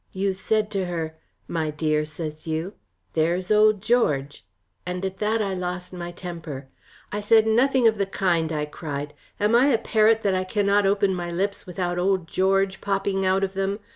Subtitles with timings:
[0.13, 2.73] "You said to her, 'My dear,' says you,
[3.13, 4.43] 'there's old George,'"
[4.83, 6.69] and at that I lost my temper.
[7.11, 9.13] "I said nothing of the kind," I cried.
[9.39, 13.43] "Am I a parrot that I cannot open my lips without old George popping out
[13.43, 13.77] of them?